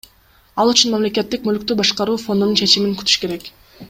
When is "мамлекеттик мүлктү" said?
0.95-1.77